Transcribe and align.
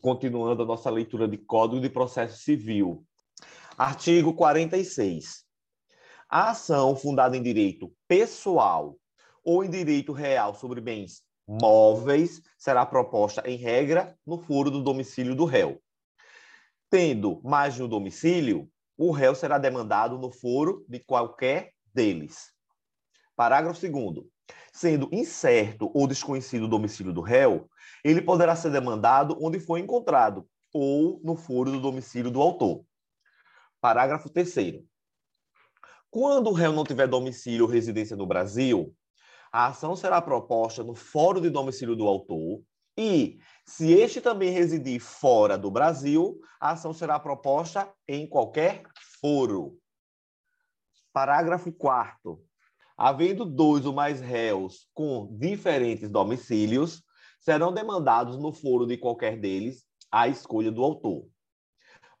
continuando 0.00 0.62
a 0.62 0.66
nossa 0.66 0.90
leitura 0.90 1.26
de 1.26 1.36
Código 1.36 1.80
de 1.80 1.90
Processo 1.90 2.38
Civil. 2.38 3.04
Artigo 3.76 4.34
46. 4.34 5.44
A 6.28 6.50
ação 6.50 6.94
fundada 6.94 7.36
em 7.36 7.42
direito 7.42 7.92
pessoal 8.06 8.96
ou 9.44 9.64
em 9.64 9.70
direito 9.70 10.12
real 10.12 10.54
sobre 10.54 10.80
bens 10.80 11.22
móveis 11.46 12.42
será 12.58 12.84
proposta, 12.84 13.42
em 13.46 13.56
regra, 13.56 14.14
no 14.26 14.38
foro 14.38 14.70
do 14.70 14.82
domicílio 14.82 15.34
do 15.34 15.46
réu. 15.46 15.80
Tendo 16.90 17.40
mais 17.42 17.74
de 17.74 17.82
um 17.82 17.88
domicílio, 17.88 18.70
o 18.96 19.10
réu 19.10 19.34
será 19.34 19.58
demandado 19.58 20.18
no 20.18 20.30
foro 20.30 20.84
de 20.88 20.98
qualquer 20.98 21.72
deles. 21.94 22.52
Parágrafo 23.34 23.80
2 23.80 24.26
Sendo 24.72 25.08
incerto 25.12 25.90
ou 25.94 26.06
desconhecido 26.06 26.64
o 26.64 26.68
domicílio 26.68 27.12
do 27.12 27.20
réu, 27.20 27.68
ele 28.04 28.22
poderá 28.22 28.54
ser 28.54 28.70
demandado 28.70 29.36
onde 29.40 29.58
foi 29.58 29.80
encontrado 29.80 30.48
ou 30.72 31.20
no 31.24 31.36
foro 31.36 31.70
do 31.70 31.80
domicílio 31.80 32.30
do 32.30 32.40
autor. 32.40 32.84
Parágrafo 33.80 34.28
3 34.28 34.82
Quando 36.10 36.48
o 36.48 36.52
réu 36.52 36.72
não 36.72 36.84
tiver 36.84 37.06
domicílio 37.06 37.64
ou 37.64 37.70
residência 37.70 38.16
no 38.16 38.26
Brasil, 38.26 38.94
a 39.52 39.66
ação 39.68 39.96
será 39.96 40.20
proposta 40.20 40.84
no 40.84 40.94
fórum 40.94 41.40
de 41.40 41.50
domicílio 41.50 41.96
do 41.96 42.06
autor 42.06 42.62
e, 42.96 43.38
se 43.64 43.92
este 43.92 44.20
também 44.20 44.50
residir 44.50 45.00
fora 45.00 45.56
do 45.56 45.70
Brasil, 45.70 46.40
a 46.60 46.72
ação 46.72 46.92
será 46.92 47.18
proposta 47.18 47.92
em 48.06 48.28
qualquer 48.28 48.82
foro. 49.20 49.78
Parágrafo 51.12 51.72
4 51.72 52.47
Havendo 53.00 53.44
dois 53.44 53.86
ou 53.86 53.92
mais 53.92 54.20
réus 54.20 54.88
com 54.92 55.28
diferentes 55.38 56.10
domicílios, 56.10 57.04
serão 57.38 57.72
demandados 57.72 58.36
no 58.36 58.52
foro 58.52 58.84
de 58.84 58.96
qualquer 58.96 59.38
deles 59.38 59.86
a 60.10 60.26
escolha 60.26 60.72
do 60.72 60.82
autor. 60.82 61.24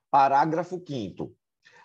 Parágrafo 0.08 0.80
5 0.86 1.34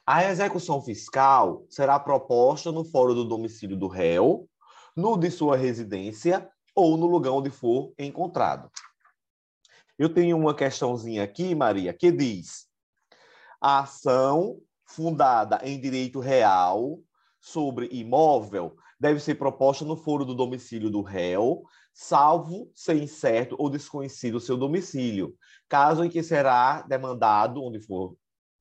A 0.05 0.25
execução 0.25 0.79
fiscal 0.79 1.65
será 1.71 1.99
proposta 1.99 2.71
no 2.71 2.85
foro 2.85 3.15
do 3.15 3.25
domicílio 3.25 3.75
do 3.75 3.87
réu, 3.87 4.47
no 4.95 5.17
de 5.17 5.31
sua 5.31 5.57
residência 5.57 6.47
ou 6.75 6.95
no 6.95 7.07
lugar 7.07 7.31
onde 7.31 7.49
for 7.49 7.91
encontrado. 7.97 8.69
Eu 9.97 10.13
tenho 10.13 10.37
uma 10.37 10.53
questãozinha 10.53 11.23
aqui, 11.23 11.55
Maria, 11.55 11.95
que 11.95 12.11
diz: 12.11 12.67
a 13.59 13.79
ação 13.79 14.61
fundada 14.85 15.61
em 15.63 15.81
direito 15.81 16.19
real 16.19 16.99
sobre 17.39 17.89
imóvel 17.91 18.77
deve 19.03 19.19
ser 19.19 19.35
proposta 19.35 19.83
no 19.83 19.97
foro 19.97 20.23
do 20.23 20.33
domicílio 20.33 20.89
do 20.89 21.01
réu, 21.01 21.63
salvo 21.93 22.71
ser 22.73 22.95
incerto 22.95 23.53
ou 23.59 23.69
desconhecido 23.69 24.35
o 24.35 24.39
seu 24.39 24.55
domicílio, 24.55 25.35
caso 25.67 26.05
em 26.05 26.09
que 26.09 26.23
será 26.23 26.83
demandado 26.83 27.61
onde 27.61 27.81
for 27.81 28.15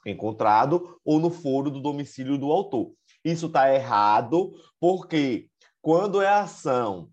encontrado 0.04 0.98
ou 1.04 1.20
no 1.20 1.30
foro 1.30 1.70
do 1.70 1.80
domicílio 1.80 2.36
do 2.36 2.50
autor. 2.50 2.92
Isso 3.24 3.46
está 3.46 3.72
errado, 3.72 4.50
porque 4.80 5.48
quando 5.80 6.20
é 6.20 6.28
ação 6.28 7.08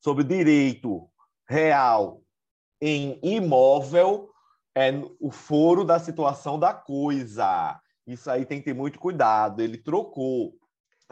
sobre 0.00 0.24
direito 0.24 1.08
real 1.48 2.22
em 2.82 3.20
imóvel, 3.22 4.30
é 4.74 4.90
o 5.20 5.30
foro 5.30 5.84
da 5.84 6.00
situação 6.00 6.58
da 6.58 6.74
coisa. 6.74 7.80
Isso 8.04 8.28
aí 8.28 8.44
tem 8.44 8.58
que 8.58 8.64
ter 8.64 8.74
muito 8.74 8.98
cuidado. 8.98 9.62
Ele 9.62 9.78
trocou. 9.78 10.58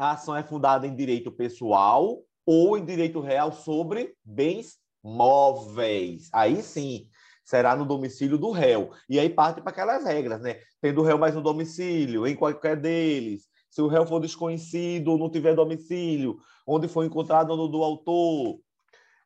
A 0.03 0.15
ação 0.15 0.37
é 0.37 0.43
fundada 0.43 0.85
em 0.85 0.97
direito 0.97 1.31
pessoal 1.31 2.25
ou 2.45 2.77
em 2.77 2.85
direito 2.85 3.21
real 3.21 3.53
sobre 3.53 4.17
bens 4.25 4.79
móveis. 5.01 6.29
Aí 6.33 6.61
sim, 6.61 7.07
será 7.45 7.77
no 7.77 7.87
domicílio 7.87 8.37
do 8.37 8.51
réu. 8.51 8.91
E 9.09 9.21
aí 9.21 9.31
parte 9.31 9.61
para 9.61 9.71
aquelas 9.71 10.05
regras, 10.05 10.41
né? 10.41 10.57
Tendo 10.81 11.03
o 11.03 11.05
réu 11.05 11.19
mais 11.19 11.37
no 11.37 11.41
domicílio, 11.41 12.27
em 12.27 12.35
qualquer 12.35 12.77
deles. 12.81 13.47
Se 13.71 13.81
o 13.81 13.87
réu 13.87 14.05
for 14.05 14.19
desconhecido 14.19 15.13
ou 15.13 15.19
não 15.19 15.31
tiver 15.31 15.55
domicílio, 15.55 16.37
onde 16.67 16.89
foi 16.89 17.07
encontrado 17.07 17.57
no 17.57 17.69
do 17.69 17.85
autor, 17.85 18.59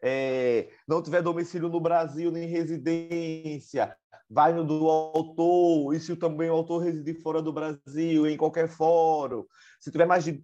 é, 0.06 0.68
não 0.86 1.02
tiver 1.02 1.20
domicílio 1.20 1.68
no 1.68 1.80
Brasil 1.80 2.30
nem 2.30 2.46
residência, 2.46 3.96
vai 4.30 4.52
no 4.52 4.64
do 4.64 4.88
autor, 4.88 5.94
e 5.94 6.00
se 6.00 6.14
também 6.16 6.48
o 6.48 6.54
autor 6.54 6.82
residir 6.82 7.20
fora 7.20 7.42
do 7.42 7.52
Brasil, 7.52 8.26
em 8.26 8.36
qualquer 8.36 8.68
fórum, 8.68 9.44
se 9.80 9.90
tiver 9.90 10.06
mais 10.06 10.24
de 10.24 10.42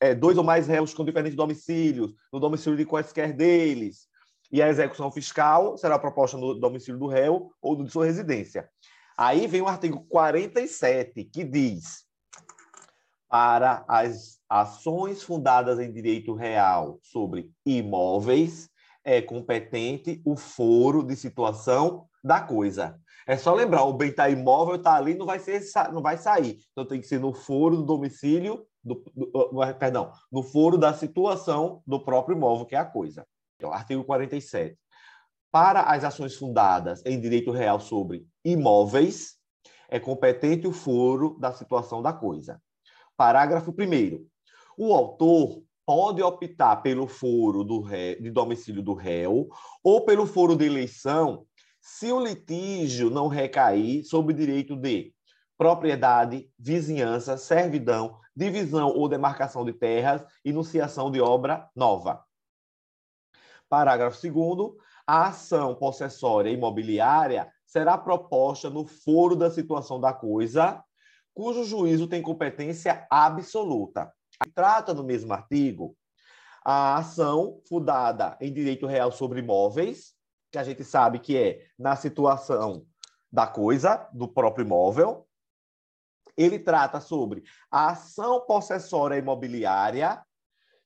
é, 0.00 0.14
dois 0.14 0.36
ou 0.36 0.44
mais 0.44 0.66
réus 0.66 0.92
com 0.92 1.04
diferentes 1.04 1.36
domicílios, 1.36 2.14
no 2.32 2.38
domicílio 2.38 2.76
de 2.76 2.84
quaisquer 2.84 3.32
deles, 3.32 4.08
e 4.52 4.62
a 4.62 4.68
execução 4.68 5.10
fiscal 5.10 5.76
será 5.76 5.98
proposta 5.98 6.36
no 6.36 6.54
domicílio 6.54 6.98
do 6.98 7.06
réu 7.06 7.50
ou 7.60 7.82
de 7.82 7.90
sua 7.90 8.06
residência. 8.06 8.68
Aí 9.16 9.46
vem 9.46 9.60
o 9.60 9.68
artigo 9.68 10.06
47, 10.08 11.24
que 11.24 11.44
diz: 11.44 12.06
para 13.28 13.84
as 13.86 14.38
ações 14.48 15.22
fundadas 15.22 15.78
em 15.78 15.92
direito 15.92 16.34
real 16.34 16.98
sobre 17.02 17.50
imóveis, 17.66 18.70
é 19.08 19.22
competente 19.22 20.20
o 20.22 20.36
foro 20.36 21.02
de 21.02 21.16
situação 21.16 22.06
da 22.22 22.42
coisa. 22.42 23.00
É 23.26 23.38
só 23.38 23.54
lembrar, 23.54 23.84
o 23.84 23.94
bem 23.94 24.10
está 24.10 24.28
imóvel, 24.28 24.74
está 24.74 24.96
ali, 24.96 25.14
não 25.14 25.24
vai, 25.24 25.38
ser, 25.38 25.62
não 25.94 26.02
vai 26.02 26.18
sair. 26.18 26.58
Então 26.72 26.84
tem 26.84 27.00
que 27.00 27.06
ser 27.06 27.18
no 27.18 27.32
foro 27.32 27.78
do 27.78 27.84
domicílio, 27.84 28.66
do, 28.84 29.02
do, 29.14 29.74
perdão, 29.78 30.12
no 30.30 30.42
foro 30.42 30.76
da 30.76 30.92
situação 30.92 31.82
do 31.86 31.98
próprio 31.98 32.36
imóvel, 32.36 32.66
que 32.66 32.74
é 32.74 32.78
a 32.78 32.84
coisa. 32.84 33.26
Então, 33.56 33.72
artigo 33.72 34.04
47. 34.04 34.78
Para 35.50 35.82
as 35.84 36.04
ações 36.04 36.36
fundadas 36.36 37.02
em 37.06 37.18
direito 37.18 37.50
real 37.50 37.80
sobre 37.80 38.26
imóveis, 38.44 39.36
é 39.88 39.98
competente 39.98 40.66
o 40.66 40.72
foro 40.72 41.38
da 41.40 41.54
situação 41.54 42.02
da 42.02 42.12
coisa. 42.12 42.60
Parágrafo 43.16 43.70
1. 43.70 44.26
O 44.76 44.92
autor 44.92 45.62
pode 45.88 46.22
optar 46.22 46.82
pelo 46.82 47.06
foro 47.06 47.64
do 47.64 47.80
ré, 47.80 48.16
de 48.16 48.30
domicílio 48.30 48.82
do 48.82 48.92
réu 48.92 49.48
ou 49.82 50.04
pelo 50.04 50.26
foro 50.26 50.54
de 50.54 50.66
eleição 50.66 51.46
se 51.80 52.12
o 52.12 52.20
litígio 52.20 53.08
não 53.08 53.26
recair 53.26 54.04
sobre 54.04 54.34
direito 54.34 54.76
de 54.76 55.14
propriedade, 55.56 56.46
vizinhança, 56.58 57.38
servidão, 57.38 58.20
divisão 58.36 58.90
ou 58.90 59.08
demarcação 59.08 59.64
de 59.64 59.72
terras, 59.72 60.22
enunciação 60.44 61.10
de 61.10 61.22
obra 61.22 61.66
nova. 61.74 62.22
Parágrafo 63.66 64.20
2 64.20 64.74
a 65.06 65.28
ação 65.28 65.74
possessória 65.74 66.50
imobiliária 66.50 67.50
será 67.64 67.96
proposta 67.96 68.68
no 68.68 68.84
foro 68.84 69.34
da 69.34 69.50
situação 69.50 69.98
da 69.98 70.12
coisa, 70.12 70.84
cujo 71.32 71.64
juízo 71.64 72.06
tem 72.06 72.20
competência 72.20 73.06
absoluta. 73.10 74.12
Trata 74.54 74.94
no 74.94 75.02
mesmo 75.02 75.32
artigo 75.32 75.96
a 76.64 76.96
ação 76.96 77.60
fundada 77.68 78.36
em 78.40 78.52
direito 78.52 78.86
real 78.86 79.10
sobre 79.10 79.40
imóveis, 79.40 80.14
que 80.50 80.58
a 80.58 80.64
gente 80.64 80.84
sabe 80.84 81.18
que 81.18 81.36
é 81.36 81.66
na 81.78 81.96
situação 81.96 82.86
da 83.32 83.46
coisa, 83.46 84.08
do 84.12 84.28
próprio 84.28 84.64
imóvel. 84.64 85.26
Ele 86.36 86.58
trata 86.58 87.00
sobre 87.00 87.42
a 87.70 87.90
ação 87.90 88.44
possessória 88.46 89.16
imobiliária, 89.16 90.22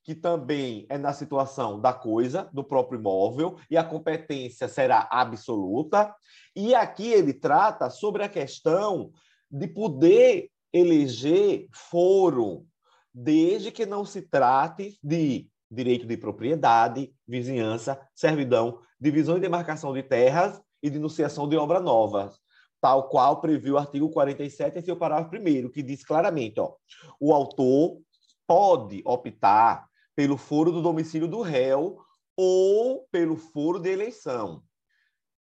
que 0.04 0.14
também 0.14 0.86
é 0.88 0.98
na 0.98 1.12
situação 1.12 1.80
da 1.80 1.92
coisa, 1.92 2.48
do 2.52 2.64
próprio 2.64 2.98
imóvel, 2.98 3.56
e 3.70 3.76
a 3.76 3.84
competência 3.84 4.66
será 4.68 5.06
absoluta. 5.10 6.14
E 6.56 6.74
aqui 6.74 7.12
ele 7.12 7.32
trata 7.32 7.90
sobre 7.90 8.24
a 8.24 8.28
questão 8.28 9.12
de 9.50 9.68
poder 9.68 10.50
eleger 10.72 11.68
foro, 11.72 12.66
desde 13.14 13.70
que 13.70 13.84
não 13.84 14.04
se 14.04 14.22
trate 14.22 14.98
de 15.02 15.48
direito 15.70 16.06
de 16.06 16.16
propriedade, 16.16 17.14
vizinhança, 17.26 18.00
servidão, 18.14 18.80
divisão 19.00 19.36
e 19.36 19.40
demarcação 19.40 19.92
de 19.92 20.02
terras 20.02 20.60
e 20.82 20.90
denunciação 20.90 21.48
de 21.48 21.56
obra 21.56 21.80
nova, 21.80 22.32
tal 22.80 23.08
qual 23.08 23.40
previu 23.40 23.74
o 23.74 23.78
artigo 23.78 24.10
47 24.10 24.78
em 24.78 24.82
seu 24.82 24.96
parágrafo 24.96 25.36
1 25.36 25.70
que 25.70 25.82
diz 25.82 26.04
claramente, 26.04 26.60
ó, 26.60 26.74
o 27.18 27.32
autor 27.32 28.00
pode 28.46 29.00
optar 29.04 29.88
pelo 30.14 30.36
foro 30.36 30.70
do 30.70 30.82
domicílio 30.82 31.28
do 31.28 31.40
réu 31.40 31.98
ou 32.36 33.06
pelo 33.10 33.36
foro 33.36 33.78
de 33.78 33.90
eleição. 33.90 34.62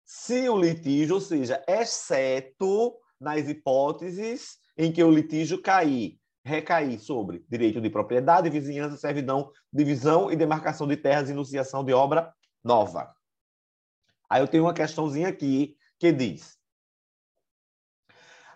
Se 0.06 0.47
o 0.47 0.57
litígio, 0.57 1.15
ou 1.15 1.21
seja, 1.21 1.63
exceto 1.68 2.95
nas 3.19 3.47
hipóteses 3.47 4.57
em 4.77 4.91
que 4.91 5.03
o 5.03 5.12
litígio 5.12 5.62
cair 5.62 6.20
recair 6.43 6.99
sobre 6.99 7.45
direito 7.49 7.79
de 7.79 7.89
propriedade, 7.89 8.49
vizinhança, 8.49 8.97
servidão, 8.97 9.51
divisão 9.71 10.31
e 10.31 10.35
demarcação 10.35 10.88
de 10.88 10.97
terras 10.97 11.29
e 11.29 11.31
enunciação 11.31 11.83
de 11.83 11.93
obra 11.93 12.33
nova. 12.63 13.13
Aí 14.29 14.41
eu 14.41 14.47
tenho 14.47 14.63
uma 14.63 14.73
questãozinha 14.73 15.27
aqui 15.27 15.75
que 15.99 16.11
diz: 16.11 16.57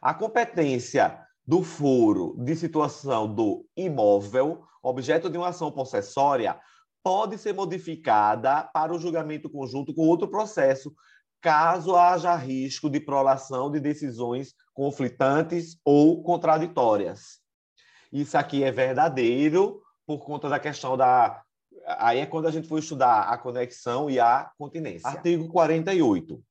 a 0.02 0.14
competência 0.14 1.20
do 1.46 1.64
foro 1.64 2.36
de 2.40 2.56
situação 2.56 3.34
do 3.34 3.68
imóvel, 3.78 4.64
objeto 4.82 5.30
de 5.30 5.38
uma 5.38 5.50
ação 5.50 5.72
possessória, 5.72 6.60
pode 7.04 7.38
ser 7.38 7.54
modificada 7.54 8.64
para 8.74 8.94
o 8.94 9.00
julgamento 9.00 9.50
conjunto 9.50 9.94
com 9.94 10.08
outro 10.08 10.28
processo, 10.28 10.92
caso 11.40 11.96
haja 11.96 12.36
risco 12.36 12.90
de 12.90 13.00
prolação 13.00 13.70
de 13.70 13.80
decisões 13.80 14.56
conflitantes 14.74 15.78
ou 15.86 16.24
contraditórias. 16.24 17.45
Isso 18.16 18.38
aqui 18.38 18.64
é 18.64 18.72
verdadeiro 18.72 19.82
por 20.08 20.20
conta 20.20 20.48
da 20.48 20.58
questão 20.58 20.96
da. 20.96 21.44
Aí 21.86 22.20
é 22.20 22.26
quando 22.26 22.48
a 22.48 22.52
gente 22.52 22.66
for 22.66 22.80
estudar 22.80 23.24
a 23.24 23.38
conexão 23.38 24.10
e 24.10 24.22
a 24.22 24.50
continência. 24.58 25.10
Artigo 25.10 25.50
48. 25.50 26.42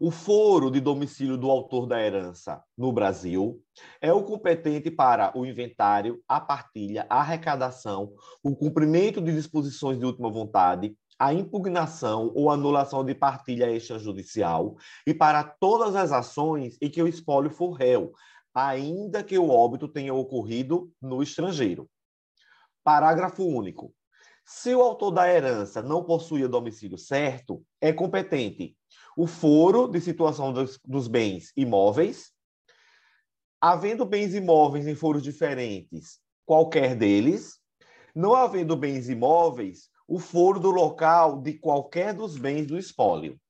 O 0.00 0.10
foro 0.10 0.70
de 0.70 0.80
domicílio 0.80 1.36
do 1.36 1.50
autor 1.50 1.86
da 1.86 2.00
herança 2.00 2.64
no 2.76 2.90
Brasil 2.90 3.60
é 4.00 4.14
o 4.14 4.24
competente 4.24 4.90
para 4.90 5.30
o 5.38 5.44
inventário, 5.44 6.22
a 6.26 6.40
partilha, 6.40 7.06
a 7.10 7.20
arrecadação, 7.20 8.14
o 8.42 8.56
cumprimento 8.56 9.20
de 9.20 9.30
disposições 9.30 9.98
de 9.98 10.06
última 10.06 10.30
vontade, 10.30 10.96
a 11.18 11.34
impugnação 11.34 12.32
ou 12.34 12.50
anulação 12.50 13.04
de 13.04 13.14
partilha 13.14 13.70
extrajudicial 13.70 14.76
e 15.06 15.12
para 15.12 15.44
todas 15.44 15.94
as 15.94 16.12
ações 16.12 16.78
em 16.80 16.90
que 16.90 17.02
o 17.02 17.06
espólio 17.06 17.50
for 17.50 17.72
réu, 17.72 18.12
ainda 18.54 19.24
que 19.24 19.36
o 19.36 19.50
óbito 19.50 19.88
tenha 19.88 20.14
ocorrido 20.14 20.92
no 21.02 21.22
estrangeiro. 21.22 21.90
Parágrafo 22.84 23.44
único. 23.44 23.92
Se 24.46 24.74
o 24.74 24.82
autor 24.82 25.10
da 25.10 25.28
herança 25.28 25.82
não 25.82 26.04
possuía 26.04 26.46
domicílio 26.46 26.98
certo, 26.98 27.64
é 27.80 27.92
competente 27.92 28.76
o 29.16 29.26
foro 29.26 29.88
de 29.88 30.00
situação 30.00 30.52
dos, 30.52 30.78
dos 30.84 31.08
bens 31.08 31.52
imóveis, 31.56 32.32
havendo 33.60 34.04
bens 34.04 34.34
imóveis 34.34 34.86
em 34.86 34.94
foros 34.94 35.22
diferentes, 35.22 36.20
qualquer 36.44 36.94
deles, 36.94 37.58
não 38.14 38.34
havendo 38.34 38.76
bens 38.76 39.08
imóveis, 39.08 39.88
o 40.06 40.18
foro 40.18 40.60
do 40.60 40.70
local 40.70 41.40
de 41.40 41.54
qualquer 41.54 42.12
dos 42.12 42.36
bens 42.36 42.66
do 42.66 42.78
espólio. 42.78 43.40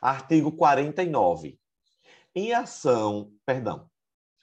Artigo 0.00 0.52
49. 0.52 1.58
Em 2.36 2.52
ação, 2.52 3.30
perdão, 3.46 3.88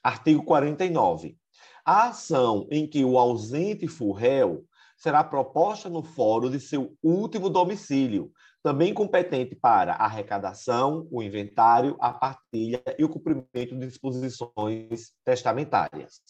artigo 0.02 0.42
49. 0.42 1.36
A 1.84 2.08
ação 2.08 2.66
em 2.70 2.88
que 2.88 3.04
o 3.04 3.18
ausente 3.18 3.86
for 3.86 4.12
réu 4.12 4.66
será 4.96 5.22
proposta 5.22 5.90
no 5.90 6.02
fórum 6.02 6.50
de 6.50 6.58
seu 6.58 6.96
último 7.02 7.50
domicílio, 7.50 8.32
também 8.62 8.94
competente 8.94 9.54
para 9.54 9.92
a 9.92 10.06
arrecadação, 10.06 11.06
o 11.10 11.22
inventário, 11.22 11.94
a 12.00 12.14
partilha 12.14 12.82
e 12.98 13.04
o 13.04 13.10
cumprimento 13.10 13.76
de 13.78 13.86
disposições 13.86 15.12
testamentárias. 15.22 16.22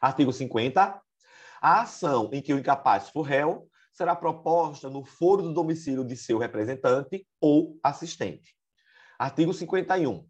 Artigo 0.00 0.32
50. 0.32 1.00
A 1.60 1.82
ação 1.82 2.28
em 2.32 2.42
que 2.42 2.52
o 2.52 2.58
incapaz 2.58 3.08
for 3.10 3.22
réu 3.22 3.68
será 3.92 4.16
proposta 4.16 4.90
no 4.90 5.04
foro 5.04 5.42
do 5.42 5.54
domicílio 5.54 6.04
de 6.04 6.16
seu 6.16 6.38
representante 6.38 7.24
ou 7.40 7.78
assistente. 7.84 8.57
Artigo 9.18 9.52
51. 9.52 10.24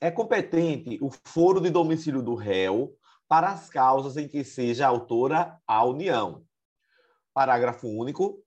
É 0.00 0.08
competente 0.08 1.00
o 1.02 1.10
foro 1.10 1.60
de 1.60 1.68
domicílio 1.68 2.22
do 2.22 2.36
réu 2.36 2.94
para 3.28 3.48
as 3.48 3.68
causas 3.68 4.16
em 4.16 4.28
que 4.28 4.44
seja 4.44 4.86
autora 4.86 5.58
a 5.66 5.84
União. 5.84 6.44
Parágrafo 7.34 7.88
único. 7.88 8.40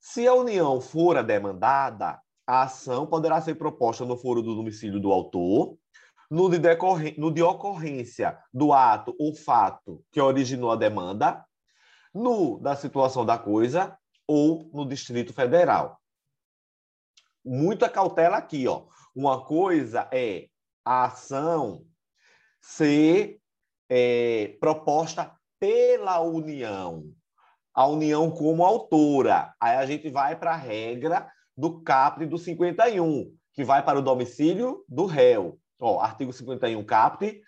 Se 0.00 0.26
a 0.26 0.32
União 0.32 0.80
for 0.80 1.18
a 1.18 1.22
demandada, 1.22 2.18
a 2.46 2.62
ação 2.62 3.06
poderá 3.06 3.38
ser 3.42 3.56
proposta 3.56 4.06
no 4.06 4.16
foro 4.16 4.42
do 4.42 4.54
domicílio 4.54 4.98
do 4.98 5.12
autor, 5.12 5.76
no 6.30 6.48
de, 6.48 6.58
no 7.18 7.30
de 7.30 7.42
ocorrência 7.42 8.38
do 8.50 8.72
ato 8.72 9.14
ou 9.18 9.34
fato 9.34 10.02
que 10.10 10.22
originou 10.22 10.70
a 10.70 10.76
demanda, 10.76 11.44
no 12.14 12.58
da 12.60 12.74
situação 12.74 13.26
da 13.26 13.36
coisa 13.36 13.94
ou 14.26 14.70
no 14.72 14.88
Distrito 14.88 15.34
Federal. 15.34 15.97
Muita 17.48 17.88
cautela 17.88 18.36
aqui, 18.36 18.68
ó. 18.68 18.84
Uma 19.14 19.42
coisa 19.42 20.06
é 20.12 20.48
a 20.84 21.06
ação 21.06 21.82
ser 22.60 23.40
é, 23.88 24.56
proposta 24.60 25.34
pela 25.58 26.20
União, 26.20 27.04
a 27.72 27.86
União 27.86 28.30
como 28.30 28.64
autora. 28.64 29.54
Aí 29.58 29.76
a 29.76 29.86
gente 29.86 30.10
vai 30.10 30.38
para 30.38 30.52
a 30.52 30.56
regra 30.56 31.26
do 31.56 31.80
caput 31.80 32.26
do 32.26 32.36
51, 32.36 33.34
que 33.54 33.64
vai 33.64 33.82
para 33.82 33.98
o 33.98 34.02
domicílio 34.02 34.84
do 34.86 35.06
réu. 35.06 35.58
Ó, 35.80 36.00
artigo 36.00 36.32
51 36.32 36.84
caput, 36.84 37.40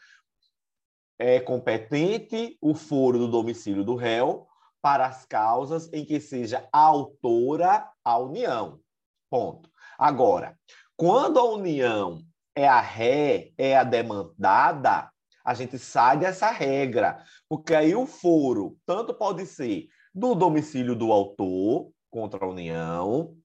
é 1.19 1.41
competente 1.41 2.57
o 2.59 2.75
foro 2.75 3.19
do 3.19 3.29
domicílio 3.29 3.85
do 3.85 3.97
réu 3.97 4.47
para 4.81 5.05
as 5.05 5.27
causas 5.27 5.93
em 5.93 6.07
que 6.07 6.19
seja 6.19 6.67
autora 6.73 7.87
a 8.03 8.19
União. 8.19 8.81
Ponto. 9.29 9.70
Agora, 10.01 10.57
quando 10.97 11.39
a 11.39 11.45
União 11.45 12.23
é 12.57 12.67
a 12.67 12.81
ré, 12.81 13.51
é 13.59 13.77
a 13.77 13.85
demandada, 13.85 15.11
a 15.45 15.53
gente 15.53 15.79
sai 15.79 16.17
dessa 16.17 16.51
regra, 16.51 17.23
porque 17.47 17.75
aí 17.75 17.95
o 17.95 18.07
foro 18.07 18.79
tanto 18.87 19.13
pode 19.13 19.45
ser 19.45 19.89
do 20.15 20.35
domicílio 20.35 20.95
do 20.95 21.13
autor 21.13 21.91
contra 22.09 22.43
a 22.43 22.49
União, 22.49 23.37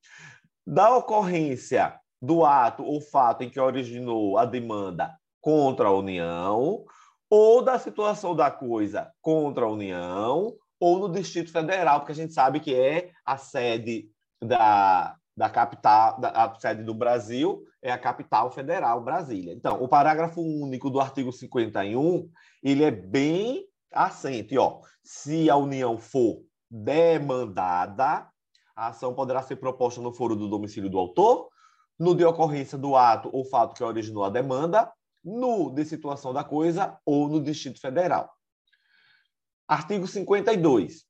da 0.66 0.96
ocorrência 0.96 2.00
do 2.22 2.46
ato 2.46 2.86
ou 2.86 3.02
fato 3.02 3.44
em 3.44 3.50
que 3.50 3.60
originou 3.60 4.38
a 4.38 4.46
demanda 4.46 5.14
contra 5.42 5.90
a 5.90 5.94
União, 5.94 6.86
ou 7.30 7.62
da 7.62 7.78
situação 7.78 8.34
da 8.34 8.50
coisa 8.50 9.12
contra 9.22 9.66
a 9.66 9.70
União, 9.70 10.56
ou 10.80 11.00
no 11.00 11.12
Distrito 11.12 11.52
Federal, 11.52 12.00
porque 12.00 12.14
a 12.14 12.16
gente 12.16 12.34
sabe 12.34 12.62
que 12.62 12.74
é 12.74 13.12
a 13.26 13.36
sede 13.36 14.10
da, 14.42 15.18
da 15.36 15.50
capital, 15.50 16.20
da, 16.20 16.30
a 16.30 16.56
sede 16.60 16.84
do 16.84 16.94
Brasil 16.94 17.64
é 17.82 17.92
a 17.92 17.98
capital 17.98 18.50
federal, 18.50 19.04
Brasília. 19.04 19.54
Então, 19.54 19.82
o 19.82 19.88
parágrafo 19.88 20.42
único 20.42 20.90
do 20.90 21.00
artigo 21.00 21.32
51, 21.32 22.30
ele 22.64 22.84
é 22.84 22.92
bem 22.92 23.66
assente, 23.92 24.58
ó. 24.58 24.80
Se 25.04 25.50
a 25.50 25.56
União 25.58 25.98
for 25.98 26.42
demandada, 26.70 28.28
a 28.76 28.88
ação 28.88 29.14
poderá 29.14 29.42
ser 29.42 29.58
proposta 29.58 30.02
no 30.02 30.14
foro 30.14 30.36
do 30.36 30.50
domicílio 30.50 30.90
do 30.90 30.98
autor, 30.98 31.50
no 32.00 32.16
de 32.16 32.26
ocorrência 32.26 32.78
do 32.78 32.96
ato 32.96 33.30
ou 33.32 33.46
fato 33.46 33.76
que 33.76 33.84
originou 33.84 34.24
a 34.24 34.30
demanda, 34.30 34.92
no 35.24 35.70
de 35.70 35.86
situação 35.86 36.34
da 36.34 36.44
coisa 36.44 36.98
ou 37.06 37.28
no 37.28 37.42
Distrito 37.42 37.80
Federal. 37.80 38.32
Artigo 39.68 40.08
52. 40.08 41.06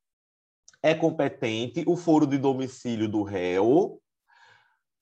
É 0.82 0.94
competente 0.94 1.84
o 1.88 1.98
foro 1.98 2.28
de 2.28 2.38
domicílio 2.38 3.10
do 3.10 3.24
réu 3.24 4.00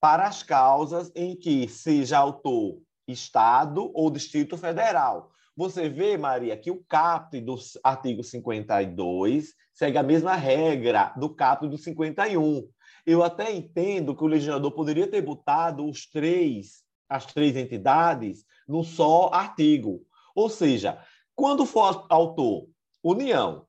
para 0.03 0.27
as 0.27 0.43
causas 0.43 1.09
em 1.15 1.33
que 1.33 1.65
seja 1.65 2.17
autor 2.17 2.77
Estado 3.07 3.89
ou 3.93 4.11
Distrito 4.11 4.57
Federal. 4.57 5.31
Você 5.55 5.87
vê, 5.87 6.17
Maria, 6.17 6.57
que 6.57 6.69
o 6.69 6.83
caput 6.89 7.39
do 7.39 7.55
artigo 7.81 8.21
52 8.21 9.53
segue 9.73 9.97
a 9.97 10.03
mesma 10.03 10.35
regra 10.35 11.13
do 11.15 11.33
caput 11.33 11.69
do 11.69 11.77
51. 11.77 12.67
Eu 13.05 13.23
até 13.23 13.49
entendo 13.53 14.13
que 14.13 14.25
o 14.25 14.27
legislador 14.27 14.73
poderia 14.73 15.07
ter 15.07 15.21
botado 15.21 15.87
os 15.87 16.05
três, 16.05 16.83
as 17.07 17.25
três 17.25 17.55
entidades 17.55 18.43
num 18.67 18.83
só 18.83 19.29
artigo. 19.31 20.05
Ou 20.35 20.49
seja, 20.49 21.01
quando 21.33 21.65
for 21.65 22.05
autor 22.09 22.67
União, 23.01 23.65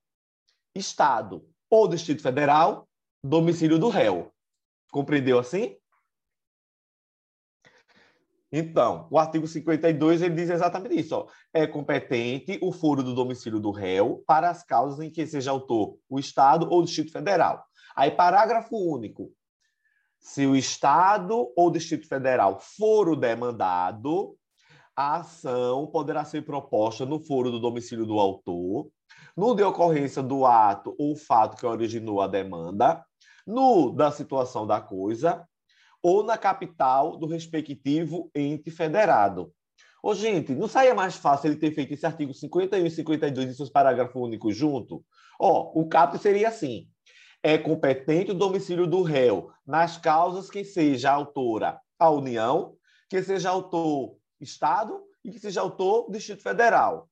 Estado 0.75 1.49
ou 1.71 1.87
Distrito 1.87 2.23
Federal, 2.23 2.89
domicílio 3.23 3.79
do 3.79 3.89
réu. 3.89 4.33
Compreendeu 4.91 5.39
assim? 5.39 5.77
Então, 8.57 9.09
o 9.11 9.19
artigo 9.19 9.49
52 9.49 10.23
ele 10.23 10.37
diz 10.37 10.49
exatamente 10.49 11.01
isso. 11.01 11.17
Ó. 11.17 11.27
É 11.53 11.67
competente 11.67 12.57
o 12.63 12.71
foro 12.71 13.03
do 13.03 13.13
domicílio 13.13 13.59
do 13.59 13.73
réu 13.73 14.23
para 14.29 14.49
as 14.49 14.63
causas 14.63 15.01
em 15.01 15.11
que 15.11 15.27
seja 15.27 15.51
autor 15.51 15.99
o 16.09 16.21
Estado 16.21 16.69
ou 16.71 16.79
o 16.79 16.85
Distrito 16.85 17.11
Federal. 17.11 17.65
Aí, 17.97 18.13
parágrafo 18.13 18.77
único. 18.77 19.33
Se 20.21 20.47
o 20.47 20.55
Estado 20.55 21.53
ou 21.57 21.67
o 21.67 21.71
Distrito 21.73 22.07
Federal 22.07 22.61
for 22.61 23.09
o 23.09 23.17
demandado, 23.17 24.37
a 24.95 25.17
ação 25.17 25.89
poderá 25.89 26.25
ser 26.25 26.43
proposta 26.43 27.05
no 27.05 27.19
foro 27.19 27.51
do 27.51 27.59
domicílio 27.59 28.07
do 28.07 28.21
autor, 28.21 28.89
no 29.37 29.57
de 29.57 29.65
ocorrência 29.65 30.23
do 30.23 30.47
ato 30.47 30.95
ou 30.97 31.17
fato 31.17 31.57
que 31.57 31.67
originou 31.67 32.21
a 32.21 32.29
demanda, 32.29 33.05
no 33.45 33.91
da 33.91 34.13
situação 34.13 34.65
da 34.65 34.81
coisa 34.81 35.45
ou 36.05 36.23
na 36.23 36.37
capital 36.37 37.17
do 37.17 37.27
respectivo 37.27 38.31
ente 38.35 38.71
federado. 38.71 39.51
Ô, 40.03 40.15
gente, 40.15 40.53
não 40.53 40.69
saia 40.69 40.95
mais 40.95 41.17
fácil 41.17 41.49
ele 41.49 41.57
ter 41.57 41.73
feito 41.73 41.95
esse 41.95 42.05
artigo 42.05 42.35
51 42.35 42.85
e 42.85 42.91
52 42.91 43.51
e 43.51 43.55
seus 43.55 43.71
parágrafos 43.71 44.21
únicos 44.21 44.55
junto? 44.55 45.03
Ó, 45.41 45.73
o 45.75 45.89
caput 45.89 46.21
seria 46.21 46.49
assim: 46.49 46.87
é 47.43 47.57
competente 47.57 48.33
o 48.33 48.35
domicílio 48.35 48.87
do 48.87 49.01
réu 49.01 49.51
nas 49.67 49.97
causas 49.97 50.51
que 50.51 50.63
seja 50.63 51.11
autora 51.11 51.81
a 51.99 52.11
União, 52.11 52.77
que 53.09 53.23
seja 53.23 53.49
autor 53.49 54.19
Estado 54.39 55.01
e 55.25 55.31
que 55.31 55.39
seja 55.39 55.63
autor 55.63 56.11
Distrito 56.11 56.43
Federal. 56.43 57.09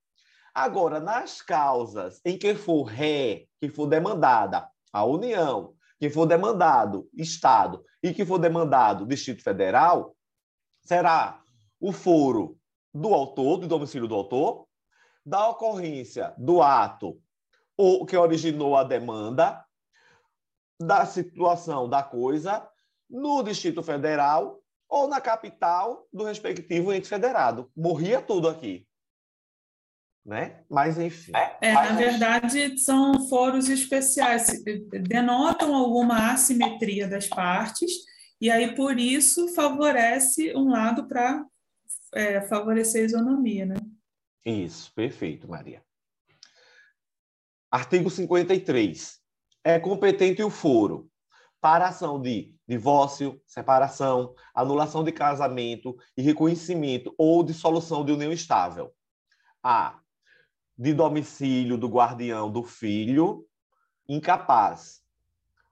Agora, 0.54 1.00
nas 1.00 1.40
causas 1.40 2.20
em 2.26 2.37
que 2.37 2.54
for 2.54 2.82
ré, 2.82 3.46
que 3.58 3.70
for 3.70 3.87
demandada 3.87 4.68
a 4.92 5.02
União, 5.02 5.72
quem 6.02 6.11
for 6.11 6.26
demandado, 6.26 7.09
Estado, 7.14 7.85
e 8.02 8.12
que 8.12 8.26
for 8.26 8.37
demandado, 8.37 9.06
Distrito 9.06 9.40
Federal, 9.40 10.16
será 10.82 11.40
o 11.80 11.92
foro 11.92 12.59
do 12.92 13.14
autor, 13.14 13.59
do 13.59 13.68
domicílio 13.68 14.09
do 14.09 14.14
autor, 14.16 14.66
da 15.25 15.49
ocorrência 15.49 16.35
do 16.37 16.61
ato 16.61 17.23
ou 17.76 18.04
que 18.04 18.16
originou 18.16 18.76
a 18.76 18.82
demanda, 18.82 19.64
da 20.76 21.06
situação 21.06 21.88
da 21.88 22.02
coisa 22.02 22.68
no 23.09 23.40
Distrito 23.44 23.80
Federal 23.80 24.61
ou 24.88 25.06
na 25.06 25.21
capital 25.21 26.04
do 26.12 26.25
respectivo 26.25 26.92
ente 26.92 27.06
federado. 27.06 27.71
Morria 27.76 28.21
tudo 28.21 28.49
aqui. 28.49 28.88
Né? 30.25 30.61
Mas, 30.71 30.99
enfim. 30.99 31.33
É, 31.61 31.73
na 31.73 31.93
verdade, 31.93 32.79
são 32.79 33.29
foros 33.29 33.69
especiais, 33.69 34.62
denotam 35.02 35.75
alguma 35.75 36.33
assimetria 36.33 37.09
das 37.09 37.26
partes, 37.26 37.91
e 38.41 38.50
aí, 38.50 38.75
por 38.75 38.99
isso, 38.99 39.55
favorece 39.55 40.55
um 40.57 40.69
lado 40.69 41.07
para 41.09 41.45
é, 42.14 42.41
favorecer 42.43 43.02
a 43.02 43.07
isonomia, 43.07 43.67
né? 43.67 43.76
Isso, 44.45 44.93
perfeito, 44.95 45.49
Maria. 45.49 45.83
Artigo 47.71 48.11
53. 48.11 49.21
É 49.64 49.79
competente 49.79 50.43
o 50.43 50.50
foro 50.50 51.09
para 51.61 51.88
ação 51.88 52.21
de 52.21 52.55
divórcio, 52.67 53.41
separação, 53.47 54.35
anulação 54.55 55.05
de 55.05 55.12
casamento 55.12 55.97
e 56.17 56.23
reconhecimento 56.23 57.14
ou 57.17 57.43
dissolução 57.45 58.05
de 58.05 58.12
união 58.12 58.33
estável. 58.33 58.93
A. 59.62 60.01
De 60.82 60.92
domicílio 60.92 61.78
do 61.78 61.86
guardião 61.86 62.50
do 62.50 62.64
filho 62.64 63.46
incapaz. 64.08 65.00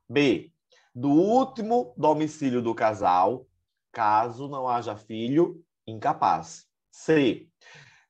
B. 0.09 0.53
Do 0.95 1.09
último 1.09 1.93
domicílio 1.97 2.63
do 2.63 2.73
casal, 2.73 3.45
caso 3.91 4.47
não 4.47 4.69
haja 4.69 4.95
filho 4.95 5.65
incapaz. 5.85 6.65
C. 6.93 7.49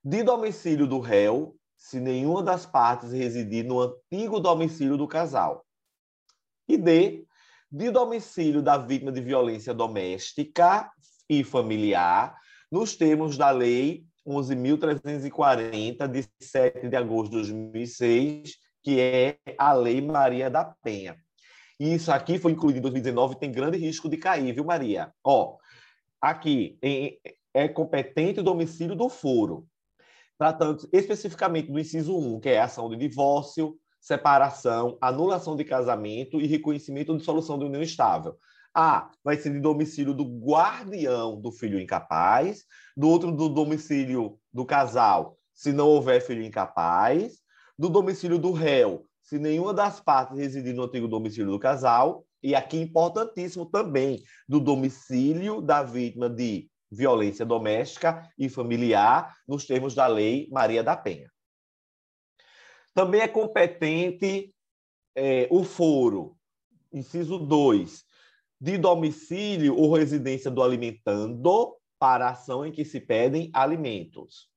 De 0.05 0.23
domicílio 0.23 0.87
do 0.87 1.01
réu, 1.01 1.57
se 1.75 1.99
nenhuma 1.99 2.43
das 2.43 2.67
partes 2.67 3.13
residir 3.13 3.65
no 3.65 3.81
antigo 3.81 4.39
domicílio 4.39 4.99
do 4.99 5.09
casal. 5.09 5.65
E 6.69 6.77
D. 6.77 7.27
De 7.73 7.91
domicílio 7.91 8.61
da 8.61 8.77
vítima 8.77 9.11
de 9.11 9.23
violência 9.23 9.73
doméstica 9.73 10.93
e 11.27 11.43
familiar, 11.43 12.39
nos 12.71 12.95
termos 12.95 13.39
da 13.39 13.51
Lei 13.51 14.05
11.340, 14.27 16.07
de 16.09 16.29
7 16.41 16.89
de 16.89 16.97
agosto 16.97 17.31
de 17.31 17.37
2006, 17.39 18.57
que 18.83 19.01
é 19.01 19.39
a 19.59 19.73
Lei 19.73 20.01
Maria 20.01 20.51
da 20.51 20.65
Penha. 20.83 21.17
E 21.79 21.95
isso 21.95 22.13
aqui 22.13 22.39
foi 22.39 22.53
incluído 22.53 22.79
em 22.79 22.83
2019 22.83 23.39
tem 23.39 23.51
grande 23.51 23.79
risco 23.79 24.09
de 24.09 24.17
cair, 24.17 24.53
viu, 24.53 24.65
Maria? 24.65 25.13
Ó, 25.25 25.57
aqui 26.21 26.79
em, 26.83 27.19
é 27.55 27.69
competente 27.69 28.41
o 28.41 28.45
domicílio 28.45 28.95
do 28.95 29.09
foro, 29.09 29.67
tratando 30.39 30.89
especificamente 30.93 31.73
do 31.73 31.79
inciso 31.79 32.17
1, 32.17 32.41
que 32.41 32.51
é 32.51 32.61
a 32.61 32.65
ação 32.65 32.89
de 32.89 32.97
divórcio, 32.97 33.77
separação, 34.01 34.97
anulação 35.01 35.57
de 35.57 35.65
casamento 35.65 36.41
e 36.41 36.47
reconhecimento 36.47 37.13
ou 37.13 37.19
dissolução 37.19 37.59
de 37.59 37.65
união 37.65 37.83
estável. 37.83 38.37
A 38.75 39.11
vai 39.25 39.37
ser 39.37 39.53
de 39.53 39.61
domicílio 39.61 40.15
do 40.15 40.25
guardião 40.25 41.41
do 41.41 41.51
filho 41.51 41.81
incapaz, 41.81 42.65
do 42.97 43.09
outro 43.09 43.33
do 43.33 43.49
domicílio 43.49 44.39
do 44.53 44.65
casal, 44.65 45.37
se 45.53 45.73
não 45.73 45.89
houver 45.89 46.21
filho 46.21 46.43
incapaz, 46.43 47.41
do 47.79 47.89
domicílio 47.89 48.39
do 48.39 48.53
réu, 48.53 49.07
se 49.23 49.39
nenhuma 49.39 49.75
das 49.75 50.01
partes 50.01 50.39
residir 50.39 50.75
no 50.75 50.85
antigo 50.85 51.09
domicílio 51.09 51.51
do 51.51 51.59
casal, 51.59 52.25
e 52.43 52.55
aqui 52.55 52.79
importantíssimo 52.79 53.67
também, 53.67 54.23
do 54.49 54.61
domicílio 54.61 55.61
da 55.61 55.83
vítima 55.83 56.29
de 56.29 56.71
violência 56.91 57.45
doméstica 57.45 58.29
e 58.39 58.49
familiar, 58.49 59.37
nos 59.47 59.67
termos 59.67 59.95
da 59.95 60.07
Lei 60.07 60.49
Maria 60.51 60.83
da 60.83 60.97
Penha. 60.97 61.31
Também 62.95 63.21
é 63.21 63.29
competente 63.29 64.53
é, 65.15 65.47
o 65.51 65.63
foro, 65.63 66.37
inciso 66.93 67.39
2, 67.39 68.05
de 68.61 68.77
domicílio 68.77 69.77
ou 69.77 69.95
residência 69.95 70.51
do 70.51 70.63
alimentando 70.63 71.77
para 71.99 72.29
ação 72.29 72.67
em 72.67 72.73
que 72.73 72.85
se 72.85 73.01
pedem 73.01 73.51
alimentos. 73.55 74.49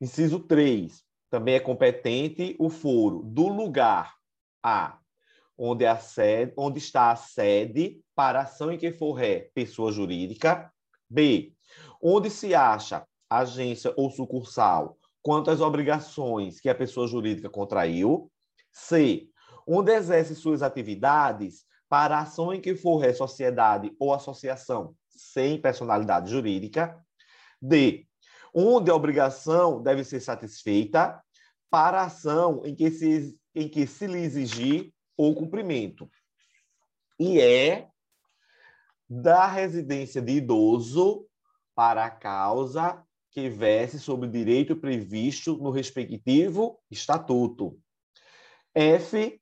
Inciso 0.00 0.40
3, 0.40 1.04
também 1.28 1.54
é 1.54 1.60
competente 1.60 2.56
o 2.58 2.70
foro 2.70 3.22
do 3.22 3.48
lugar 3.48 4.14
A, 4.62 4.98
onde, 5.56 5.84
a 5.84 5.98
sede, 5.98 6.54
onde 6.56 6.78
está 6.78 7.10
a 7.10 7.16
sede 7.16 8.00
para 8.14 8.40
ação 8.40 8.72
em 8.72 8.78
que 8.78 8.92
for 8.92 9.12
ré 9.12 9.50
pessoa 9.54 9.92
jurídica, 9.92 10.72
B. 11.08 11.54
Onde 12.02 12.30
se 12.30 12.54
acha 12.54 13.06
agência 13.28 13.92
ou 13.96 14.10
sucursal 14.10 14.98
quanto 15.22 15.50
às 15.50 15.60
obrigações 15.60 16.58
que 16.60 16.68
a 16.68 16.74
pessoa 16.74 17.06
jurídica 17.06 17.50
contraiu. 17.50 18.30
C. 18.72 19.28
Onde 19.66 19.92
exerce 19.92 20.34
suas 20.34 20.62
atividades 20.62 21.64
para 21.90 22.18
a 22.18 22.20
ação 22.20 22.54
em 22.54 22.60
que 22.60 22.76
for 22.76 23.04
sociedade 23.12 23.92
ou 23.98 24.14
associação 24.14 24.94
sem 25.08 25.60
personalidade 25.60 26.30
jurídica. 26.30 27.04
D. 27.60 28.06
Onde 28.54 28.90
a 28.90 28.94
obrigação 28.94 29.82
deve 29.82 30.04
ser 30.04 30.20
satisfeita 30.20 31.20
para 31.68 32.00
a 32.00 32.04
ação 32.06 32.62
em 32.64 32.76
que 32.76 32.90
se, 32.92 33.36
em 33.54 33.68
que 33.68 33.88
se 33.88 34.06
lhe 34.06 34.18
exigir 34.18 34.94
o 35.16 35.34
cumprimento. 35.34 36.08
E 37.18 37.40
é 37.40 37.88
da 39.08 39.46
residência 39.46 40.22
de 40.22 40.34
idoso 40.34 41.26
para 41.74 42.04
a 42.04 42.10
causa 42.10 43.04
que 43.32 43.48
verse 43.48 43.98
sobre 43.98 44.28
o 44.28 44.30
direito 44.30 44.76
previsto 44.76 45.56
no 45.56 45.70
respectivo 45.70 46.80
estatuto. 46.88 47.76
F 48.72 49.39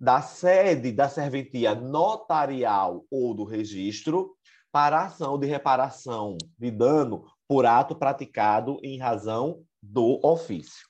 da 0.00 0.22
sede 0.22 0.92
da 0.92 1.10
serventia 1.10 1.74
notarial 1.74 3.04
ou 3.10 3.34
do 3.34 3.44
registro 3.44 4.34
para 4.72 5.02
ação 5.02 5.38
de 5.38 5.46
reparação 5.46 6.38
de 6.58 6.70
dano 6.70 7.26
por 7.46 7.66
ato 7.66 7.94
praticado 7.94 8.78
em 8.82 8.98
razão 8.98 9.62
do 9.82 10.18
ofício. 10.22 10.88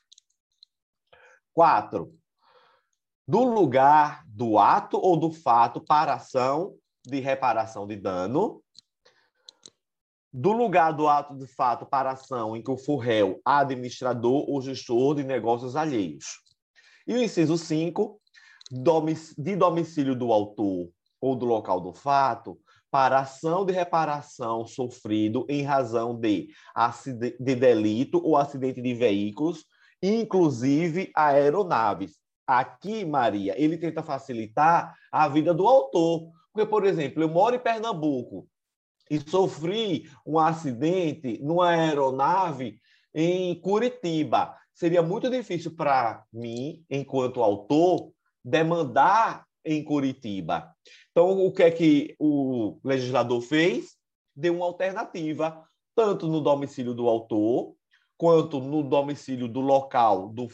4. 1.52 2.14
Do 3.26 3.43
lugar 3.43 4.23
do 4.29 4.59
ato 4.59 4.97
ou 4.97 5.17
do 5.17 5.33
fato 5.33 5.81
para 5.81 6.14
ação 6.14 6.76
de 7.05 7.19
reparação 7.19 7.88
de 7.88 7.97
dano, 7.97 8.62
do 10.33 10.52
lugar 10.52 10.93
do 10.93 11.09
ato 11.09 11.37
de 11.37 11.49
fato 11.49 11.85
para 11.85 12.12
ação 12.12 12.57
em 12.57 12.62
que 12.62 12.71
o 12.71 12.76
for 12.76 12.99
réu, 12.99 13.40
administrador 13.45 14.49
ou 14.49 14.62
gestor 14.62 15.17
de 15.17 15.25
negócios 15.25 15.75
alheios. 15.75 16.26
E 17.07 17.14
o 17.14 17.23
inciso 17.23 17.59
5, 17.59 18.21
de 18.71 19.57
domicílio 19.57 20.15
do 20.15 20.33
autor 20.33 20.91
ou 21.21 21.35
do 21.37 21.45
local 21.45 21.81
do 21.81 21.93
fato, 21.93 22.59
para 22.91 23.21
ação 23.21 23.65
de 23.65 23.73
reparação 23.73 24.67
sofrido 24.67 25.47
em 25.49 25.62
razão 25.62 26.15
de, 26.15 26.49
de 27.39 27.55
delito 27.55 28.21
ou 28.25 28.37
acidente 28.37 28.81
de 28.81 28.95
veículos, 28.95 29.65
inclusive 30.03 31.11
aeronaves. 31.15 32.19
Aqui, 32.47 33.05
Maria, 33.05 33.55
ele 33.57 33.79
tenta 33.79 34.03
facilitar 34.03 34.97
a 35.12 35.29
vida 35.29 35.55
do 35.55 35.69
autor, 35.69 36.31
porque, 36.53 36.69
por 36.69 36.85
exemplo, 36.85 37.23
eu 37.23 37.29
moro 37.29 37.55
em 37.55 37.61
Pernambuco 37.61 38.49
e 39.09 39.21
sofri 39.21 40.11
um 40.27 40.39
acidente 40.39 41.39
numa 41.43 41.71
aeronave 41.71 42.81
em 43.15 43.55
Curitiba. 43.61 44.57
Seria 44.73 45.03
muito 45.03 45.31
difícil 45.31 45.77
para 45.77 46.25
mim, 46.33 46.85
enquanto 46.91 47.43
autor, 47.43 48.12
demandar 48.44 49.44
em 49.64 49.85
Curitiba. 49.85 50.75
Então, 51.11 51.44
o 51.44 51.52
que 51.52 51.62
é 51.62 51.70
que 51.70 52.14
o 52.18 52.78
legislador 52.85 53.40
fez? 53.42 53.97
Deu 54.35 54.56
uma 54.56 54.66
alternativa, 54.66 55.64
tanto 55.94 56.26
no 56.26 56.40
domicílio 56.40 56.94
do 56.94 57.09
autor, 57.09 57.75
quanto 58.20 58.61
no 58.61 58.82
domicílio 58.82 59.49
do 59.49 59.61
local, 59.61 60.28
do, 60.28 60.47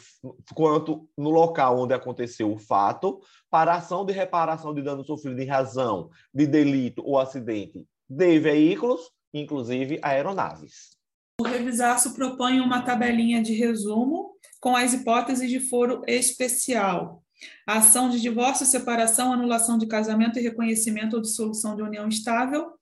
quanto 0.55 1.09
no 1.19 1.31
local 1.31 1.81
onde 1.81 1.93
aconteceu 1.93 2.53
o 2.53 2.59
fato, 2.59 3.21
para 3.51 3.75
ação 3.75 4.05
de 4.05 4.13
reparação 4.13 4.73
de 4.73 4.83
dano 4.83 5.05
sofrido 5.05 5.41
em 5.41 5.47
razão 5.47 6.09
de 6.33 6.47
delito 6.47 7.03
ou 7.05 7.19
acidente 7.19 7.85
de 8.09 8.39
veículos, 8.39 9.11
inclusive 9.35 9.99
aeronaves. 10.01 10.97
O 11.41 11.45
revisaço 11.45 12.15
propõe 12.15 12.61
uma 12.61 12.83
tabelinha 12.83 13.43
de 13.43 13.53
resumo 13.53 14.37
com 14.61 14.77
as 14.77 14.95
hipóteses 14.95 15.51
de 15.51 15.61
foro 15.61 16.03
especial. 16.07 17.23
Ação 17.67 18.09
de 18.09 18.21
divórcio, 18.21 18.67
separação, 18.67 19.33
anulação 19.33 19.79
de 19.79 19.87
casamento 19.87 20.39
e 20.39 20.43
reconhecimento 20.43 21.17
ou 21.17 21.23
dissolução 21.23 21.77
de 21.77 21.83
união 21.83 22.09
estável. 22.09 22.73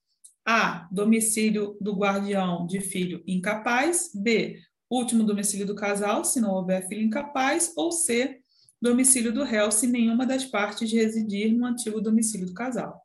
A. 0.47 0.89
Domicílio 0.93 1.77
do 1.81 1.95
guardião 1.95 2.67
de 2.67 2.81
filho 2.81 3.23
incapaz. 3.27 4.11
B 4.15 4.61
último 4.95 5.25
domicílio 5.25 5.67
do 5.67 5.75
casal, 5.75 6.25
se 6.25 6.41
não 6.41 6.53
houver 6.53 6.87
filho 6.87 7.03
incapaz, 7.03 7.73
ou 7.77 7.91
C, 7.91 8.41
domicílio 8.81 9.33
do 9.33 9.43
réu 9.43 9.71
se 9.71 9.87
nenhuma 9.87 10.27
das 10.27 10.45
partes 10.45 10.91
residir 10.93 11.53
no 11.53 11.65
antigo 11.65 12.01
domicílio 12.01 12.47
do 12.47 12.55
casal. 12.55 13.03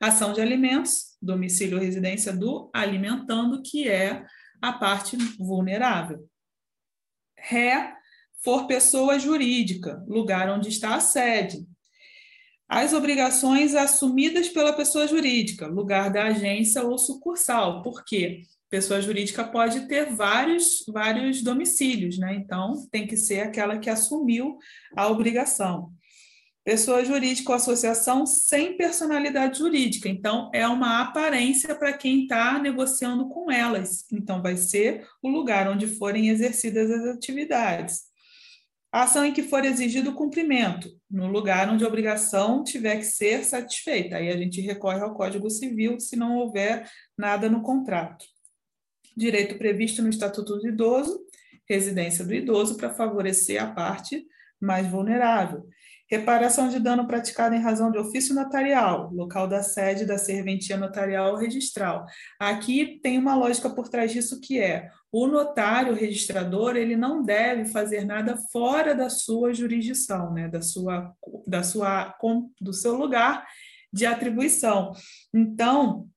Ação 0.00 0.32
de 0.32 0.40
alimentos, 0.40 1.16
domicílio 1.20 1.76
ou 1.76 1.84
residência 1.84 2.32
do 2.32 2.70
alimentando, 2.72 3.62
que 3.62 3.88
é 3.88 4.24
a 4.60 4.72
parte 4.72 5.16
vulnerável. 5.38 6.26
Ré, 7.38 7.94
for 8.42 8.66
pessoa 8.66 9.18
jurídica, 9.18 10.02
lugar 10.08 10.48
onde 10.50 10.68
está 10.68 10.94
a 10.94 11.00
sede. 11.00 11.66
As 12.68 12.92
obrigações 12.92 13.74
assumidas 13.74 14.48
pela 14.48 14.72
pessoa 14.72 15.06
jurídica, 15.06 15.66
lugar 15.66 16.10
da 16.10 16.26
agência 16.26 16.82
ou 16.84 16.96
sucursal. 16.96 17.82
Por 17.82 18.04
quê? 18.04 18.44
Pessoa 18.70 19.02
jurídica 19.02 19.42
pode 19.42 19.88
ter 19.88 20.14
vários, 20.14 20.84
vários 20.86 21.42
domicílios, 21.42 22.16
né? 22.16 22.34
Então, 22.36 22.86
tem 22.92 23.08
que 23.08 23.16
ser 23.16 23.40
aquela 23.40 23.78
que 23.78 23.90
assumiu 23.90 24.56
a 24.96 25.08
obrigação. 25.08 25.92
Pessoa 26.62 27.04
jurídica 27.04 27.50
ou 27.50 27.56
associação 27.56 28.24
sem 28.24 28.76
personalidade 28.76 29.58
jurídica. 29.58 30.08
Então, 30.08 30.48
é 30.54 30.68
uma 30.68 31.00
aparência 31.00 31.74
para 31.74 31.92
quem 31.92 32.22
está 32.22 32.60
negociando 32.60 33.28
com 33.28 33.50
elas. 33.50 34.04
Então, 34.12 34.40
vai 34.40 34.56
ser 34.56 35.04
o 35.20 35.28
lugar 35.28 35.68
onde 35.68 35.88
forem 35.88 36.28
exercidas 36.28 36.88
as 36.88 37.16
atividades. 37.16 38.09
A 38.92 39.04
ação 39.04 39.24
em 39.24 39.32
que 39.32 39.44
for 39.44 39.64
exigido 39.64 40.10
o 40.10 40.14
cumprimento, 40.14 40.90
no 41.08 41.28
lugar 41.28 41.68
onde 41.68 41.84
a 41.84 41.88
obrigação 41.88 42.64
tiver 42.64 42.96
que 42.96 43.04
ser 43.04 43.44
satisfeita. 43.44 44.16
Aí 44.16 44.28
a 44.28 44.36
gente 44.36 44.60
recorre 44.60 45.00
ao 45.00 45.14
Código 45.14 45.48
Civil 45.48 46.00
se 46.00 46.16
não 46.16 46.38
houver 46.38 46.90
nada 47.16 47.48
no 47.48 47.62
contrato. 47.62 48.24
Direito 49.16 49.56
previsto 49.56 50.02
no 50.02 50.08
Estatuto 50.08 50.56
do 50.56 50.68
Idoso, 50.68 51.20
residência 51.68 52.24
do 52.24 52.34
idoso 52.34 52.76
para 52.76 52.92
favorecer 52.92 53.62
a 53.62 53.70
parte 53.70 54.26
mais 54.60 54.88
vulnerável. 54.88 55.68
Reparação 56.10 56.68
de 56.68 56.80
dano 56.80 57.06
praticado 57.06 57.54
em 57.54 57.60
razão 57.60 57.90
de 57.90 57.98
ofício 57.98 58.34
notarial, 58.34 59.10
local 59.12 59.46
da 59.46 59.62
sede 59.62 60.04
da 60.04 60.18
serventia 60.18 60.76
notarial 60.76 61.32
ou 61.32 61.38
registral. 61.38 62.04
Aqui 62.38 62.98
tem 63.00 63.16
uma 63.16 63.36
lógica 63.36 63.70
por 63.70 63.88
trás 63.88 64.12
disso 64.12 64.40
que 64.40 64.58
é 64.58 64.90
o 65.12 65.26
notário 65.26 65.94
registrador 65.94 66.76
ele 66.76 66.96
não 66.96 67.22
deve 67.22 67.66
fazer 67.66 68.04
nada 68.04 68.36
fora 68.52 68.94
da 68.94 69.10
sua 69.10 69.52
jurisdição, 69.52 70.32
né, 70.32 70.48
da 70.48 70.62
sua, 70.62 71.12
da 71.46 71.62
sua, 71.62 72.14
do 72.60 72.72
seu 72.72 72.94
lugar 72.94 73.46
de 73.92 74.06
atribuição. 74.06 74.92
Então, 75.34 76.08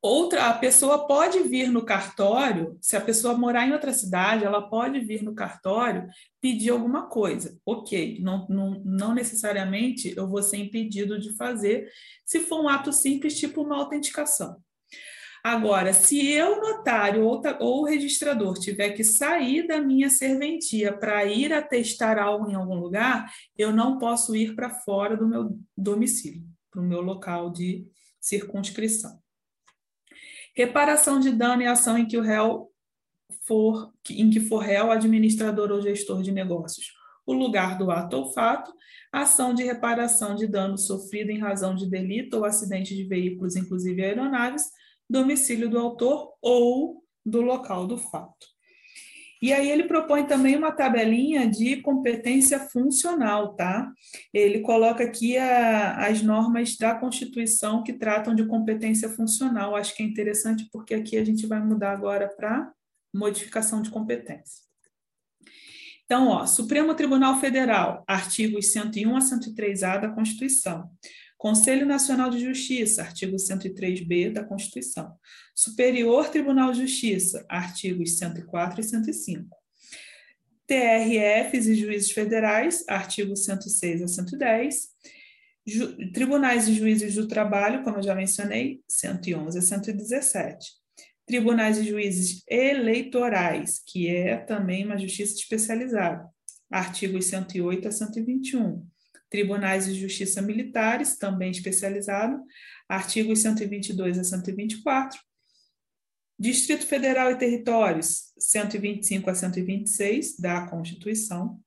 Outra, 0.00 0.46
a 0.46 0.54
pessoa 0.54 1.08
pode 1.08 1.42
vir 1.42 1.72
no 1.72 1.84
cartório, 1.84 2.78
se 2.80 2.96
a 2.96 3.00
pessoa 3.00 3.36
morar 3.36 3.66
em 3.66 3.72
outra 3.72 3.92
cidade, 3.92 4.44
ela 4.44 4.68
pode 4.68 5.00
vir 5.00 5.24
no 5.24 5.34
cartório 5.34 6.06
pedir 6.40 6.70
alguma 6.70 7.08
coisa. 7.08 7.58
Ok, 7.66 8.18
não, 8.20 8.46
não, 8.48 8.82
não 8.84 9.12
necessariamente 9.12 10.14
eu 10.16 10.28
vou 10.28 10.40
ser 10.40 10.58
impedido 10.58 11.18
de 11.18 11.36
fazer, 11.36 11.90
se 12.24 12.38
for 12.40 12.62
um 12.62 12.68
ato 12.68 12.92
simples, 12.92 13.38
tipo 13.38 13.62
uma 13.62 13.76
autenticação. 13.76 14.62
Agora, 15.42 15.92
se 15.92 16.30
eu, 16.30 16.60
notário 16.60 17.24
ou, 17.24 17.42
ou 17.58 17.84
registrador, 17.84 18.54
tiver 18.54 18.90
que 18.90 19.02
sair 19.02 19.66
da 19.66 19.80
minha 19.80 20.10
serventia 20.10 20.92
para 20.92 21.24
ir 21.24 21.52
atestar 21.52 22.18
algo 22.18 22.48
em 22.48 22.54
algum 22.54 22.74
lugar, 22.74 23.32
eu 23.56 23.72
não 23.72 23.98
posso 23.98 24.36
ir 24.36 24.54
para 24.54 24.70
fora 24.70 25.16
do 25.16 25.26
meu 25.26 25.58
domicílio, 25.76 26.44
para 26.70 26.80
o 26.80 26.84
meu 26.84 27.00
local 27.00 27.50
de 27.50 27.84
circunscrição. 28.20 29.18
Reparação 30.58 31.20
de 31.20 31.30
dano 31.30 31.62
e 31.62 31.66
ação 31.68 31.96
em 31.96 32.04
que 32.04 32.18
o 32.18 32.20
réu 32.20 32.68
for, 33.46 33.94
em 34.10 34.28
que 34.28 34.40
for 34.40 34.58
réu, 34.58 34.90
administrador 34.90 35.70
ou 35.70 35.80
gestor 35.80 36.20
de 36.20 36.32
negócios. 36.32 36.88
O 37.24 37.32
lugar 37.32 37.78
do 37.78 37.92
ato 37.92 38.16
ou 38.16 38.32
fato, 38.32 38.74
ação 39.12 39.54
de 39.54 39.62
reparação 39.62 40.34
de 40.34 40.48
dano 40.48 40.76
sofrido 40.76 41.30
em 41.30 41.38
razão 41.38 41.76
de 41.76 41.88
delito 41.88 42.38
ou 42.38 42.44
acidente 42.44 42.96
de 42.96 43.04
veículos, 43.04 43.54
inclusive 43.54 44.02
aeronaves, 44.02 44.64
domicílio 45.08 45.70
do 45.70 45.78
autor 45.78 46.32
ou 46.42 47.04
do 47.24 47.40
local 47.40 47.86
do 47.86 47.96
fato. 47.96 48.57
E 49.40 49.52
aí 49.52 49.70
ele 49.70 49.84
propõe 49.84 50.26
também 50.26 50.56
uma 50.56 50.72
tabelinha 50.72 51.48
de 51.48 51.76
competência 51.82 52.58
funcional, 52.58 53.54
tá? 53.54 53.92
Ele 54.34 54.60
coloca 54.60 55.04
aqui 55.04 55.36
a, 55.36 56.06
as 56.06 56.22
normas 56.22 56.76
da 56.76 56.94
Constituição 56.94 57.82
que 57.82 57.92
tratam 57.92 58.34
de 58.34 58.46
competência 58.46 59.08
funcional. 59.08 59.76
Acho 59.76 59.94
que 59.94 60.02
é 60.02 60.06
interessante 60.06 60.68
porque 60.72 60.94
aqui 60.94 61.16
a 61.16 61.24
gente 61.24 61.46
vai 61.46 61.60
mudar 61.60 61.92
agora 61.92 62.28
para 62.28 62.72
modificação 63.14 63.80
de 63.80 63.90
competência. 63.90 64.68
Então, 66.04 66.28
ó, 66.28 66.46
Supremo 66.46 66.94
Tribunal 66.94 67.38
Federal, 67.38 68.02
artigos 68.06 68.72
101 68.72 69.14
a 69.14 69.20
103A 69.20 70.00
da 70.00 70.08
Constituição. 70.08 70.90
Conselho 71.38 71.86
Nacional 71.86 72.30
de 72.30 72.40
Justiça, 72.40 73.00
artigo 73.00 73.36
103b 73.36 74.32
da 74.32 74.42
Constituição. 74.42 75.14
Superior 75.54 76.28
Tribunal 76.30 76.72
de 76.72 76.80
Justiça, 76.80 77.46
artigos 77.48 78.18
104 78.18 78.80
e 78.80 78.84
105. 78.84 79.56
TRFs 80.66 81.66
e 81.68 81.76
juízes 81.76 82.10
federais, 82.10 82.84
artigos 82.88 83.44
106 83.44 84.02
a 84.02 84.08
110. 84.08 84.88
Ju 85.64 86.10
Tribunais 86.12 86.66
e 86.66 86.74
juízes 86.74 87.14
do 87.14 87.28
trabalho, 87.28 87.84
como 87.84 87.98
eu 87.98 88.02
já 88.02 88.16
mencionei, 88.16 88.82
111 88.88 89.58
a 89.58 89.62
117. 89.62 90.72
Tribunais 91.24 91.78
e 91.78 91.84
juízes 91.84 92.42
eleitorais, 92.48 93.80
que 93.86 94.08
é 94.08 94.38
também 94.38 94.84
uma 94.84 94.98
justiça 94.98 95.36
especializada, 95.36 96.28
artigos 96.68 97.26
108 97.26 97.86
a 97.86 97.92
121 97.92 98.84
Tribunais 99.30 99.86
de 99.86 99.94
Justiça 99.94 100.40
Militares, 100.40 101.16
também 101.16 101.50
especializado, 101.50 102.42
artigos 102.88 103.40
122 103.40 104.18
a 104.18 104.24
124. 104.24 105.20
Distrito 106.38 106.86
Federal 106.86 107.30
e 107.32 107.36
Territórios, 107.36 108.32
125 108.38 109.28
a 109.28 109.34
126 109.34 110.38
da 110.38 110.68
Constituição. 110.68 111.60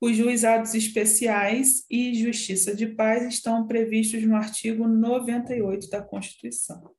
Os 0.00 0.16
juizados 0.16 0.74
especiais 0.74 1.86
e 1.88 2.14
justiça 2.14 2.74
de 2.74 2.86
paz 2.86 3.22
estão 3.22 3.66
previstos 3.66 4.22
no 4.24 4.36
artigo 4.36 4.86
98 4.86 5.88
da 5.88 6.02
Constituição. 6.02 6.90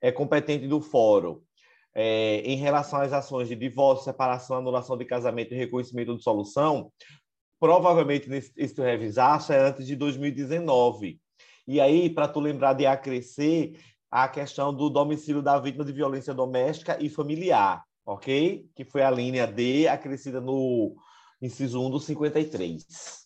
É 0.00 0.10
competente 0.10 0.66
do 0.66 0.80
fórum. 0.80 1.42
É, 1.94 2.40
em 2.42 2.56
relação 2.56 3.00
às 3.00 3.12
ações 3.12 3.48
de 3.48 3.56
divórcio, 3.56 4.04
separação, 4.04 4.58
anulação 4.58 4.96
de 4.96 5.04
casamento 5.04 5.52
e 5.52 5.56
reconhecimento 5.56 6.16
de 6.16 6.22
solução, 6.22 6.92
provavelmente 7.60 8.28
nesse 8.28 8.74
tu 8.74 8.82
revisar 8.82 9.44
é 9.50 9.58
antes 9.58 9.86
de 9.86 9.96
2019. 9.96 11.20
E 11.66 11.80
aí, 11.80 12.08
para 12.08 12.28
tu 12.28 12.40
lembrar 12.40 12.72
de 12.72 12.86
acrescer 12.86 13.78
a 14.10 14.26
questão 14.26 14.72
do 14.72 14.88
domicílio 14.88 15.42
da 15.42 15.58
vítima 15.58 15.84
de 15.84 15.92
violência 15.92 16.32
doméstica 16.32 16.96
e 17.02 17.08
familiar, 17.10 17.84
ok? 18.06 18.66
Que 18.74 18.84
foi 18.84 19.02
a 19.02 19.10
linha 19.10 19.46
D 19.46 19.86
acrescida 19.86 20.40
no 20.40 20.96
inciso 21.42 21.80
1 21.80 21.90
do 21.90 22.00
53. 22.00 22.86